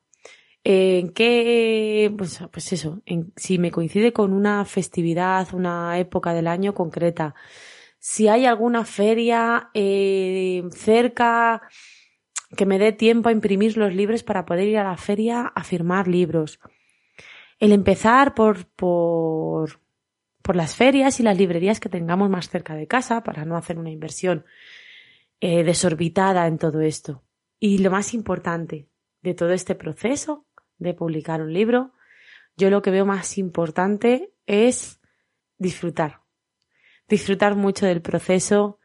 en 0.65 1.13
qué, 1.13 2.13
pues, 2.17 2.43
pues 2.51 2.73
eso, 2.73 3.01
si 3.37 3.57
me 3.57 3.71
coincide 3.71 4.11
con 4.11 4.33
una 4.33 4.65
festividad, 4.65 5.53
una 5.53 5.97
época 5.97 6.33
del 6.33 6.45
año 6.45 6.73
concreta, 6.73 7.35
si 7.99 8.27
hay 8.27 8.45
alguna 8.45 8.83
feria 8.83 9.69
eh, 9.73 10.61
cerca 10.73 11.61
que 12.57 12.65
me 12.65 12.77
dé 12.77 12.91
tiempo 12.91 13.29
a 13.29 13.31
imprimir 13.31 13.77
los 13.77 13.93
libros 13.95 14.23
para 14.23 14.45
poder 14.45 14.67
ir 14.67 14.77
a 14.77 14.83
la 14.83 14.97
feria 14.97 15.53
a 15.55 15.63
firmar 15.63 16.09
libros. 16.09 16.59
El 17.59 17.71
empezar 17.71 18.33
por, 18.33 18.65
por, 18.75 19.79
por 20.41 20.57
las 20.57 20.75
ferias 20.75 21.21
y 21.21 21.23
las 21.23 21.37
librerías 21.37 21.79
que 21.79 21.87
tengamos 21.87 22.29
más 22.29 22.49
cerca 22.49 22.75
de 22.75 22.87
casa 22.87 23.23
para 23.23 23.45
no 23.45 23.55
hacer 23.55 23.79
una 23.79 23.89
inversión 23.89 24.43
eh, 25.39 25.63
desorbitada 25.63 26.45
en 26.47 26.57
todo 26.57 26.81
esto. 26.81 27.23
Y 27.59 27.79
lo 27.79 27.91
más 27.91 28.13
importante 28.13 28.87
de 29.21 29.33
todo 29.33 29.51
este 29.51 29.75
proceso 29.75 30.45
de 30.77 30.93
publicar 30.93 31.41
un 31.41 31.53
libro, 31.53 31.93
yo 32.57 32.69
lo 32.69 32.81
que 32.81 32.91
veo 32.91 33.05
más 33.05 33.37
importante 33.37 34.31
es 34.45 34.99
disfrutar. 35.57 36.21
Disfrutar 37.07 37.55
mucho 37.55 37.85
del 37.85 38.01
proceso, 38.01 38.79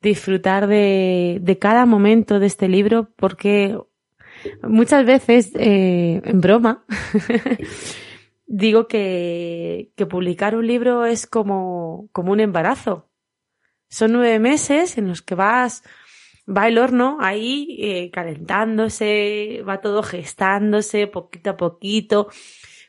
disfrutar 0.00 0.66
de, 0.66 1.38
de 1.40 1.58
cada 1.58 1.86
momento 1.86 2.38
de 2.38 2.46
este 2.46 2.68
libro, 2.68 3.12
porque 3.16 3.76
Muchas 4.62 5.04
veces, 5.04 5.52
eh, 5.54 6.20
en 6.24 6.40
broma, 6.40 6.84
digo 8.46 8.88
que, 8.88 9.92
que 9.96 10.06
publicar 10.06 10.56
un 10.56 10.66
libro 10.66 11.04
es 11.04 11.26
como, 11.26 12.08
como 12.12 12.32
un 12.32 12.40
embarazo. 12.40 13.08
Son 13.88 14.12
nueve 14.12 14.38
meses 14.38 14.98
en 14.98 15.08
los 15.08 15.20
que 15.22 15.34
vas, 15.34 15.82
va 16.54 16.68
el 16.68 16.78
horno 16.78 17.18
ahí 17.20 17.76
eh, 17.80 18.10
calentándose, 18.10 19.62
va 19.68 19.80
todo 19.80 20.02
gestándose 20.02 21.06
poquito 21.06 21.50
a 21.50 21.56
poquito. 21.56 22.28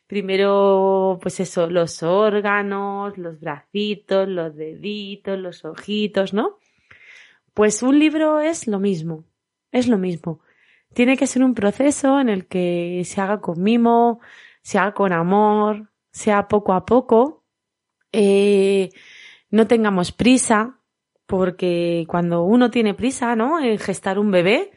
Primero, 0.08 1.20
pues 1.22 1.40
eso, 1.40 1.70
los 1.70 2.04
órganos, 2.04 3.18
los 3.18 3.40
bracitos, 3.40 4.28
los 4.28 4.56
deditos, 4.56 5.40
los 5.40 5.64
ojitos, 5.64 6.34
¿no? 6.34 6.58
Pues 7.54 7.84
un 7.84 8.00
libro 8.00 8.40
es 8.40 8.68
lo 8.68 8.80
mismo, 8.80 9.26
es 9.72 9.88
lo 9.88 9.98
mismo 9.98 10.42
tiene 10.94 11.18
que 11.18 11.28
ser 11.28 11.44
un 11.44 11.54
proceso 11.54 12.20
en 12.20 12.30
el 12.30 12.48
que 12.48 13.04
se 13.06 13.22
haga 13.22 13.40
con 13.42 13.62
mimo, 13.62 14.20
se 14.62 14.78
haga 14.78 14.94
con 14.94 15.14
amor, 15.14 15.90
sea 16.12 16.48
poco 16.48 16.74
a 16.74 16.86
poco, 16.86 17.44
eh, 18.12 18.90
no 19.50 19.68
tengamos 19.68 20.12
prisa, 20.12 20.80
porque 21.32 22.04
cuando 22.10 22.44
uno 22.44 22.72
tiene 22.72 22.94
prisa, 22.94 23.38
¿no? 23.38 23.64
En 23.64 23.80
gestar 23.80 24.20
un 24.20 24.32
bebé, 24.32 24.72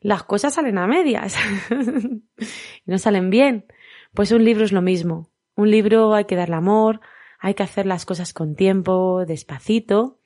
las 0.00 0.22
cosas 0.22 0.54
salen 0.54 0.78
a 0.78 0.86
medias 0.86 1.36
y 1.70 2.90
no 2.90 2.96
salen 2.96 3.28
bien. 3.28 3.66
Pues 4.14 4.32
un 4.32 4.42
libro 4.42 4.64
es 4.64 4.72
lo 4.72 4.80
mismo. 4.80 5.30
Un 5.56 5.70
libro 5.70 6.14
hay 6.14 6.24
que 6.24 6.36
darle 6.36 6.56
amor, 6.56 7.02
hay 7.38 7.52
que 7.52 7.64
hacer 7.64 7.84
las 7.84 8.06
cosas 8.06 8.32
con 8.32 8.56
tiempo, 8.56 9.26
despacito, 9.26 10.18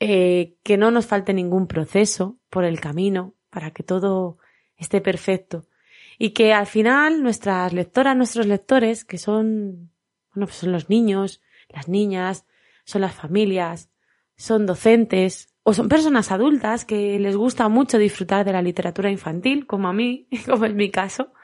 eh, 0.00 0.56
que 0.64 0.76
no 0.76 0.90
nos 0.90 1.06
falte 1.06 1.32
ningún 1.32 1.68
proceso 1.68 2.40
por 2.50 2.64
el 2.64 2.80
camino 2.80 3.34
para 3.50 3.70
que 3.70 3.84
todo 3.84 4.38
esté 4.76 5.00
perfecto. 5.00 5.68
Y 6.18 6.30
que 6.30 6.52
al 6.52 6.66
final 6.66 7.22
nuestras 7.22 7.72
lectoras, 7.72 8.16
nuestros 8.16 8.46
lectores, 8.46 9.04
que 9.04 9.16
son, 9.16 9.92
bueno, 10.34 10.46
pues 10.46 10.56
son 10.56 10.72
los 10.72 10.90
niños, 10.90 11.40
las 11.68 11.86
niñas, 11.86 12.46
son 12.84 13.02
las 13.02 13.14
familias, 13.14 13.90
son 14.40 14.64
docentes, 14.64 15.54
o 15.64 15.74
son 15.74 15.90
personas 15.90 16.32
adultas 16.32 16.86
que 16.86 17.18
les 17.18 17.36
gusta 17.36 17.68
mucho 17.68 17.98
disfrutar 17.98 18.46
de 18.46 18.52
la 18.52 18.62
literatura 18.62 19.10
infantil, 19.10 19.66
como 19.66 19.86
a 19.86 19.92
mí, 19.92 20.28
como 20.46 20.64
es 20.64 20.74
mi 20.74 20.90
caso, 20.90 21.34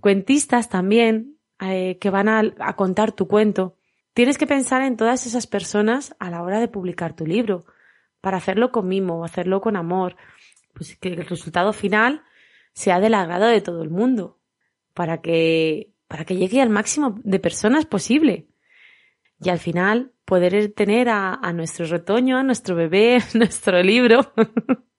cuentistas 0.00 0.68
también, 0.68 1.38
eh, 1.60 1.96
que 1.98 2.10
van 2.10 2.28
a, 2.28 2.76
contar 2.76 3.12
tu 3.12 3.26
cuento. 3.26 3.78
Tienes 4.12 4.36
que 4.36 4.46
pensar 4.46 4.82
en 4.82 4.98
todas 4.98 5.26
esas 5.26 5.46
personas 5.46 6.14
a 6.18 6.28
la 6.28 6.42
hora 6.42 6.60
de 6.60 6.68
publicar 6.68 7.16
tu 7.16 7.26
libro, 7.26 7.64
para 8.20 8.36
hacerlo 8.36 8.70
con 8.70 8.86
mimo, 8.86 9.24
hacerlo 9.24 9.62
con 9.62 9.74
amor, 9.74 10.16
pues 10.74 10.94
que 10.96 11.08
el 11.08 11.16
resultado 11.16 11.72
final 11.72 12.22
sea 12.74 13.00
del 13.00 13.14
agrado 13.14 13.46
de 13.46 13.62
todo 13.62 13.82
el 13.82 13.88
mundo, 13.88 14.38
para 14.92 15.22
que, 15.22 15.94
para 16.06 16.26
que 16.26 16.36
llegue 16.36 16.60
al 16.60 16.68
máximo 16.68 17.18
de 17.24 17.38
personas 17.38 17.86
posible. 17.86 18.46
Y 19.40 19.48
al 19.48 19.58
final 19.58 20.12
poder 20.26 20.72
tener 20.72 21.08
a, 21.08 21.52
nuestro 21.54 21.86
retoño, 21.86 22.36
a 22.36 22.42
nuestro 22.42 22.74
bebé, 22.74 23.18
nuestro 23.34 23.82
libro, 23.82 24.32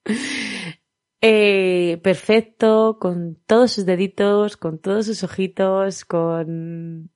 eh, 1.22 2.00
perfecto, 2.02 2.98
con 3.00 3.36
todos 3.46 3.74
sus 3.74 3.86
deditos, 3.86 4.58
con 4.58 4.80
todos 4.80 5.06
sus 5.06 5.24
ojitos, 5.24 6.06
con, 6.06 7.12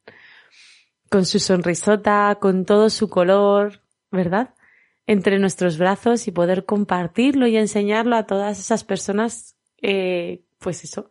con 1.09 1.25
su 1.25 1.39
sonrisota, 1.39 2.37
con 2.39 2.65
todo 2.65 2.89
su 2.89 3.09
color, 3.09 3.81
¿verdad? 4.11 4.53
Entre 5.07 5.39
nuestros 5.39 5.77
brazos 5.77 6.27
y 6.27 6.31
poder 6.31 6.65
compartirlo 6.65 7.47
y 7.47 7.57
enseñarlo 7.57 8.17
a 8.17 8.27
todas 8.27 8.59
esas 8.59 8.83
personas, 8.83 9.55
eh, 9.81 10.43
pues 10.59 10.83
eso. 10.83 11.09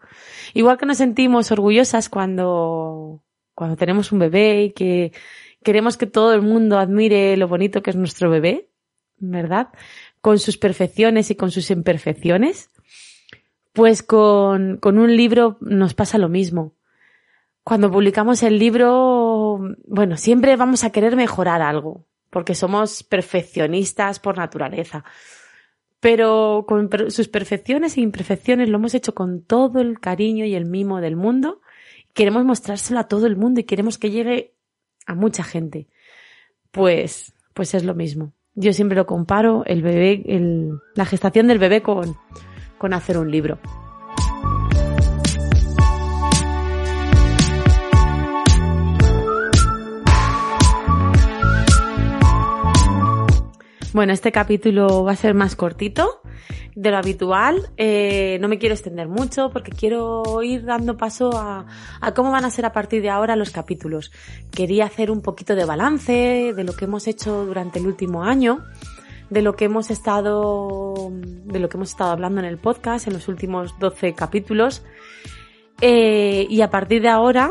Igual 0.53 0.77
que 0.77 0.87
nos 0.87 0.99
sentimos 0.99 1.51
orgullosas 1.51 2.11
cuando, 2.11 3.25
cuando 3.55 3.77
tenemos 3.77 4.13
un 4.13 4.19
bebé 4.19 4.65
y 4.65 4.73
que 4.73 5.13
queremos 5.63 5.97
que 5.97 6.07
todo 6.07 6.35
el 6.35 6.43
mundo 6.43 6.79
admire 6.79 7.37
lo 7.37 7.49
bonito 7.49 7.83
que 7.83 7.91
es 7.91 7.97
nuestro 7.97 8.31
bebé, 8.31 8.69
¿verdad? 9.19 9.69
Con 10.21 10.39
sus 10.39 10.59
perfecciones 10.59 11.31
y 11.31 11.35
con 11.35 11.51
sus 11.51 11.71
imperfecciones. 11.71 12.71
Pues 13.73 14.03
con, 14.03 14.79
con 14.79 14.99
un 14.99 15.17
libro 15.17 15.57
nos 15.61 15.95
pasa 15.95 16.19
lo 16.19 16.29
mismo. 16.29 16.75
Cuando 17.63 17.91
publicamos 17.91 18.43
el 18.43 18.59
libro, 18.59 19.61
bueno, 19.87 20.17
siempre 20.17 20.57
vamos 20.57 20.83
a 20.83 20.91
querer 20.91 21.15
mejorar 21.15 21.63
algo, 21.63 22.07
porque 22.31 22.55
somos 22.55 23.03
perfeccionistas 23.03 24.19
por 24.19 24.39
naturaleza. 24.39 25.05
Pero 26.01 26.65
con 26.67 26.89
sus 27.11 27.29
perfecciones 27.29 27.97
e 27.97 28.01
imperfecciones 28.01 28.71
lo 28.71 28.79
hemos 28.79 28.95
hecho 28.95 29.15
con 29.15 29.43
todo 29.43 29.81
el 29.81 30.01
cariño 30.01 30.47
y 30.47 30.55
el 30.55 30.65
mimo 30.65 31.01
del 31.01 31.15
mundo. 31.15 31.61
Queremos 32.15 32.45
mostrárselo 32.45 32.99
a 32.99 33.07
todo 33.07 33.27
el 33.27 33.37
mundo 33.37 33.61
y 33.61 33.65
queremos 33.65 33.99
que 33.99 34.11
llegue 34.11 34.55
a 35.07 35.15
mucha 35.15 35.43
gente. 35.43 35.89
Pues, 36.71 37.33
pues 37.55 37.75
es 37.75 37.85
lo 37.85 37.95
mismo. 37.95 38.33
Yo 38.55 38.73
siempre 38.73 38.97
lo 38.97 39.07
comparo, 39.07 39.65
el 39.67 39.83
bebé, 39.83 40.23
la 40.95 41.05
gestación 41.05 41.47
del 41.47 41.59
bebé 41.59 41.83
con, 41.83 42.17
con 42.79 42.93
hacer 42.93 43.17
un 43.19 43.31
libro. 43.31 43.59
Bueno, 53.93 54.13
este 54.13 54.31
capítulo 54.31 55.03
va 55.03 55.13
a 55.13 55.17
ser 55.17 55.35
más 55.35 55.57
cortito 55.57 56.21
de 56.75 56.91
lo 56.91 56.97
habitual. 56.97 57.71
Eh, 57.77 58.39
no 58.41 58.49
me 58.49 58.59
quiero 58.59 58.75
extender 58.75 59.09
mucho 59.09 59.51
porque 59.51 59.73
quiero 59.73 60.43
ir 60.43 60.65
dando 60.65 60.97
paso 60.97 61.37
a, 61.37 61.67
a, 62.01 62.15
cómo 62.15 62.31
van 62.31 62.45
a 62.45 62.51
ser 62.51 62.65
a 62.65 62.73
partir 62.73 63.03
de 63.03 63.11
ahora 63.11 63.37
los 63.37 63.51
capítulos. 63.51 64.13
Quería 64.51 64.87
hacer 64.87 65.11
un 65.11 65.23
poquito 65.23 65.55
de 65.55 65.65
balance 65.65 66.53
de 66.55 66.65
lo 66.65 66.75
que 66.75 66.85
hemos 66.85 67.07
hecho 67.07 67.45
durante 67.47 67.79
el 67.79 67.87
último 67.87 68.25
año, 68.25 68.65
de 69.31 69.43
lo 69.43 69.55
que 69.55 69.67
hemos 69.67 69.91
estado, 69.91 71.11
de 71.13 71.59
lo 71.59 71.69
que 71.69 71.77
hemos 71.77 71.91
estado 71.91 72.11
hablando 72.11 72.41
en 72.41 72.47
el 72.47 72.59
podcast 72.59 73.07
en 73.07 73.15
los 73.15 73.29
últimos 73.29 73.79
12 73.79 74.15
capítulos. 74.15 74.83
Eh, 75.81 76.47
y 76.51 76.61
a 76.61 76.71
partir 76.71 77.03
de 77.03 77.09
ahora, 77.09 77.51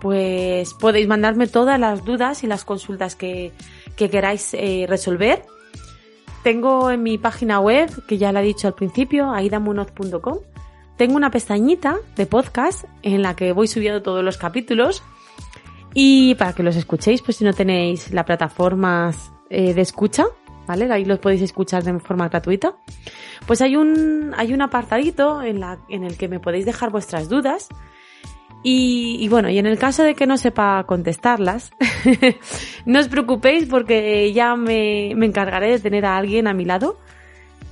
pues 0.00 0.74
podéis 0.74 1.06
mandarme 1.06 1.46
todas 1.46 1.78
las 1.78 2.04
dudas 2.04 2.42
y 2.44 2.46
las 2.46 2.64
consultas 2.64 3.14
que, 3.14 3.52
que 3.96 4.10
queráis 4.10 4.52
eh, 4.54 4.86
resolver 4.88 5.44
tengo 6.42 6.90
en 6.90 7.02
mi 7.02 7.18
página 7.18 7.60
web, 7.60 7.90
que 8.06 8.18
ya 8.18 8.32
la 8.32 8.42
he 8.42 8.44
dicho 8.44 8.66
al 8.66 8.74
principio, 8.74 9.32
aidamunoz.com, 9.32 10.38
tengo 10.96 11.16
una 11.16 11.30
pestañita 11.30 11.96
de 12.16 12.26
podcast 12.26 12.84
en 13.02 13.22
la 13.22 13.34
que 13.34 13.52
voy 13.52 13.66
subiendo 13.66 14.02
todos 14.02 14.24
los 14.24 14.38
capítulos 14.38 15.02
y 15.94 16.34
para 16.36 16.52
que 16.52 16.62
los 16.62 16.76
escuchéis, 16.76 17.22
pues 17.22 17.36
si 17.36 17.44
no 17.44 17.52
tenéis 17.52 18.12
la 18.12 18.24
plataforma 18.24 19.12
eh, 19.50 19.74
de 19.74 19.80
escucha, 19.80 20.26
¿vale? 20.66 20.90
Ahí 20.92 21.04
los 21.04 21.18
podéis 21.18 21.42
escuchar 21.42 21.82
de 21.84 21.98
forma 22.00 22.28
gratuita. 22.28 22.76
Pues 23.46 23.60
hay 23.60 23.76
un, 23.76 24.32
hay 24.36 24.52
un 24.54 24.62
apartadito 24.62 25.42
en, 25.42 25.60
la, 25.60 25.78
en 25.88 26.04
el 26.04 26.16
que 26.16 26.28
me 26.28 26.40
podéis 26.40 26.66
dejar 26.66 26.90
vuestras 26.90 27.28
dudas 27.28 27.68
y, 28.64 29.28
bueno, 29.28 29.50
y 29.50 29.58
en 29.58 29.66
el 29.66 29.78
caso 29.78 30.04
de 30.04 30.14
que 30.14 30.26
no 30.26 30.36
sepa 30.36 30.84
contestarlas, 30.84 31.72
no 32.86 33.00
os 33.00 33.08
preocupéis 33.08 33.66
porque 33.66 34.32
ya 34.32 34.54
me, 34.54 35.14
me, 35.16 35.26
encargaré 35.26 35.70
de 35.70 35.80
tener 35.80 36.06
a 36.06 36.16
alguien 36.16 36.46
a 36.46 36.54
mi 36.54 36.64
lado 36.64 36.96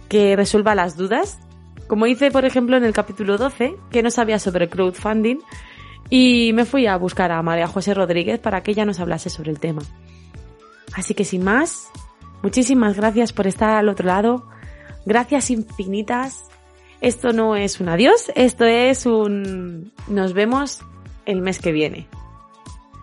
que 0.09 0.35
resuelva 0.35 0.75
las 0.75 0.97
dudas. 0.97 1.39
Como 1.87 2.07
hice, 2.07 2.31
por 2.31 2.45
ejemplo, 2.45 2.77
en 2.77 2.85
el 2.85 2.93
capítulo 2.93 3.39
12, 3.39 3.77
que 3.91 4.03
no 4.03 4.11
sabía 4.11 4.41
sobre 4.41 4.69
crowdfunding, 4.69 5.39
y 6.09 6.53
me 6.55 6.65
fui 6.65 6.87
a 6.87 6.97
buscar 6.97 7.31
a 7.31 7.43
María 7.43 7.69
José 7.69 7.95
Rodríguez 7.95 8.41
para 8.41 8.63
que 8.63 8.73
ella 8.73 8.85
nos 8.85 8.99
hablase 8.99 9.31
sobre 9.31 9.53
el 9.53 9.61
tema. 9.61 9.83
Así 10.95 11.15
que 11.15 11.25
sin 11.25 11.45
más, 11.45 11.89
muchísimas 12.43 12.97
gracias 12.97 13.33
por 13.33 13.47
estar 13.47 13.71
al 13.71 13.89
otro 13.89 14.07
lado. 14.07 14.45
Gracias 15.07 15.51
infinitas 15.51 16.51
esto 17.01 17.33
no 17.33 17.57
es 17.57 17.81
un 17.81 17.89
adiós, 17.89 18.31
esto 18.35 18.67
es 18.67 19.07
un 19.07 19.91
nos 20.09 20.35
vemos 20.35 20.81
el 21.25 21.41
mes 21.41 21.59
que 21.59 21.73
viene. 21.73 22.09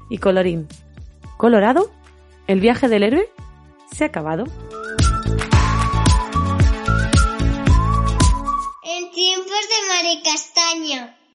Y 0.08 0.20
colorín, 0.20 0.68
colorado, 1.38 1.92
el 2.46 2.60
viaje 2.60 2.90
del 2.90 3.02
héroe 3.02 3.28
se 3.92 4.04
ha 4.04 4.08
acabado. 4.08 4.44
En 8.84 9.12
tiempos 9.12 9.50
de 9.52 9.88
Mare 9.88 10.22
Castaña. 10.24 11.18